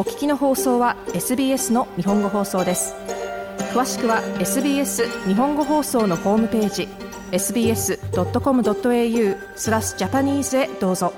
[0.00, 2.94] お聞きの放送は SBS の日本語放送です
[3.74, 6.88] 詳しくは SBS 日本語放送のホームページ
[7.32, 7.98] sbs.com.au
[9.56, 11.12] スラスジャパニーズへどうぞ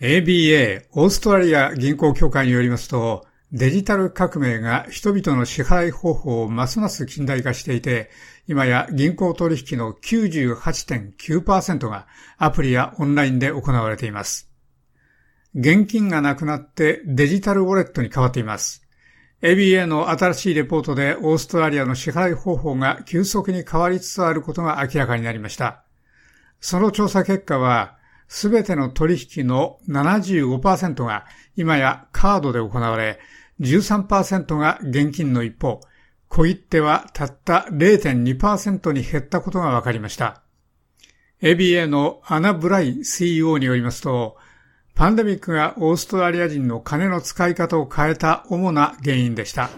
[0.00, 8.10] ABA オーストラリア銀行協会によりますとデジタル革命が人々の支払い方法をますます近代化していて、
[8.46, 14.47] 今や銀行取引の98.9%がアプリやオンラインで行われています。
[15.54, 18.82] 現金がなくなってデジタルウォレットに変わっています。
[19.40, 25.84] ABA の新しいレポートでオーストラリアの支払い方法が急速に変わりつつあることが明らかになりました。
[26.60, 31.24] その調査結果は、すべての取引の75%が
[31.56, 33.20] 今やカードで行われ、
[33.60, 35.80] 13%が現金の一方、
[36.28, 40.42] 小切手はたった0.2%に減ったことが分かりました。
[41.40, 44.36] ABA のアナ・ブライ CEO によりますと、
[44.98, 49.70] パンデミックがオーストラリア人の金の使い方を変えた主な原因でした。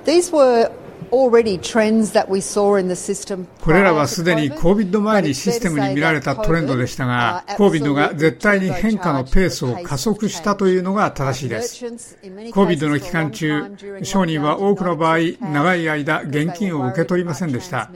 [3.61, 11.85] これらはすでに COVID 前にシステムに見られたトレンドでしたが、COVID が絶対に変化のペースを加速したというのが正しいです。
[11.85, 17.91] COVID の期間中、商人は多くの場合、長い間現金を受け取りませんでした。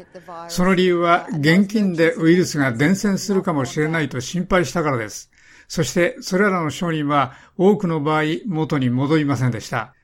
[0.49, 5.31] その理由は、現金でウイルスが伝染するかもしれないと心配したからです。
[5.69, 9.95] そして、それらの商人は多くの場合、元に戻りませんでした。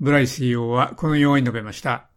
[0.00, 2.08] ブライ CEO はこのように述べました。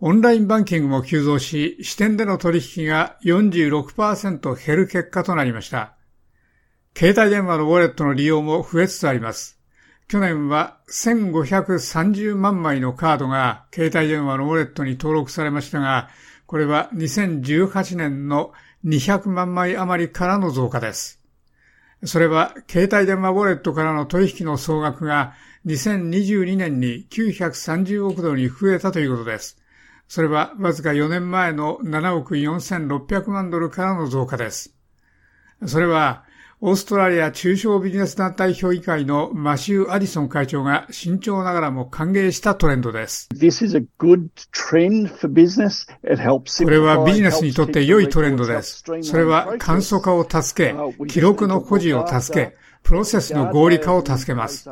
[0.00, 5.94] オンラインバンキングも急増し、支店での取引が46%減る結果となりました。
[6.96, 9.60] 携帯電話のウォレットの利用も増えつつあります。
[10.08, 16.10] 去年は1530万枚のカードが携帯電話のウォレットに登録されましたが、
[16.46, 18.52] これは2018年の
[18.84, 21.21] 200万枚余りからの増加です。
[22.04, 25.34] それは携帯電話ウォレットからの取引の総額が
[25.66, 29.58] 2022年に930億ドルに増えたということです。
[30.08, 34.74] それはわずか4年前の7億4600万ドルからの増加です。
[35.64, 36.24] それは、
[36.64, 43.28] オーストラリア中小ビジネス団体評議会のマシュー・アディソン会長が慎重ながらも歓迎したトレンドです。
[46.62, 48.84] これはビジネスにとって良いトレンドです。
[49.02, 50.76] それは簡素化を助け、
[51.08, 54.68] 記録の保持を助け、プロセスの合理化を助けます。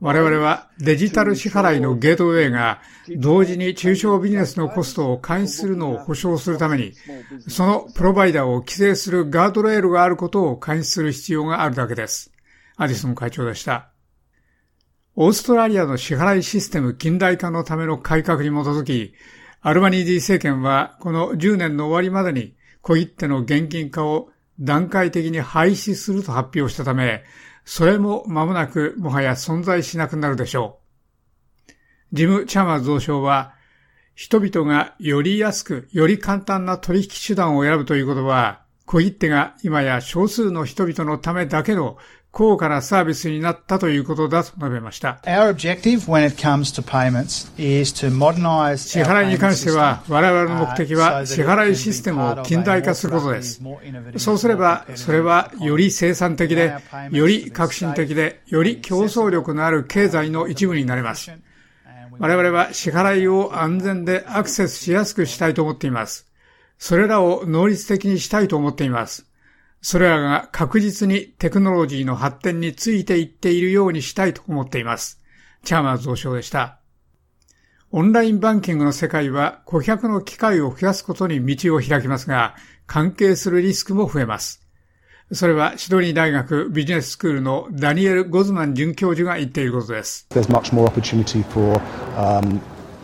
[0.00, 2.80] 我々はデジタル支払いのゲートウェイが
[3.16, 6.94] 同時に中小ビジネスのコストを監視するのを保証するために、
[7.48, 12.32] そのプロバイダーを規制するガードレールがあることを監視する必要があるだけです。
[12.76, 13.90] アディソン会長でした。
[15.16, 19.14] オーストラリアの支払いシステム近代化のための改革に基づき、
[19.60, 24.30] アルバニーディ政権はこの10年の終わりまでに小切手の現金化を
[24.60, 27.24] 段階的に廃止すると発表したため、
[27.70, 30.80] それも間もなくもはや存在しなくなるでしょ
[31.68, 32.16] う。
[32.16, 33.52] ジム・チャーマー増相は、
[34.14, 41.98] 人々がより安く、より簡単な取引手段を選ぶということは、小切手が今や少数の人々のためだけの
[42.30, 45.18] 高価なサービスになったということだと述べました。
[48.76, 53.60] 支払いに関しては、我々の目的は支払いシステムを近代化することです。
[54.18, 56.74] そうすれば、それはより生産的で、
[57.10, 61.32] より革新的で、より競争力のある経済の一部になります。
[62.18, 66.26] 我々は支払いを安全でアクセスしやすくしたいと思っています。
[66.78, 69.27] それらを能率的にしたいと思っています。
[69.80, 75.20] それらが確実にテクノロジーの発展についていっているようにしたいと思っています。
[75.64, 76.78] チャーマーズ増相でした。
[77.90, 82.54] オンラインバンキングの世界は顧客の機会を増やすことに道を開きますが、
[82.86, 84.68] 関係するリスクも増えます。
[85.32, 90.26] それはシドニー大学ビジネススクールのダニエル・ゴズマン准教授が言っていることです。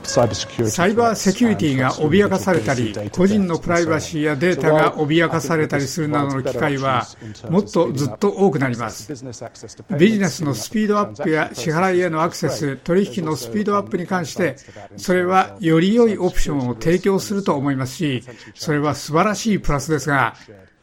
[0.04, 7.06] サイバーセキュリティが脅かされたり、個人のプライバシーやデータが脅かされたりするなどの機会は、
[7.50, 9.12] もっとずっと多くなります。
[9.98, 14.56] ビジネスのスピードアップや支払いへのアクセス、取引のスピードアップに関して、
[14.96, 18.24] それはより良いオプションを提供すると思いますし、
[18.54, 20.34] それは素晴らしいプラスですが、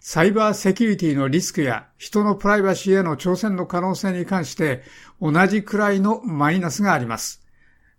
[0.03, 4.81] サイバーセキュリティのリスクや人のプライバシーへの挑戦の可能性に関して
[5.21, 7.40] 同じくらいのマイナスがあります。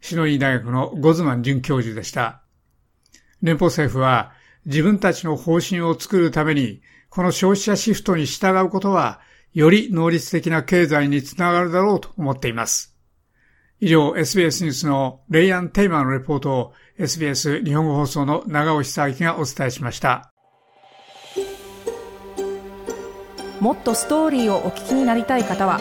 [0.02, 2.42] シノイー大学のゴズマン准教授でした。
[3.40, 4.32] 連邦政府は
[4.66, 9.20] 自分たちの方針を作るために、この消費者シフトに従うことは、
[9.54, 12.96] より能率的な経済につながるだろうと思っています。
[13.80, 20.32] 以上、SBS ニュースのレイアン・テイマーのレポートを SBS 日本語放送の長尾久明がお伝えしました。
[23.60, 25.80] もっとストーリーをお聞きになりたい方は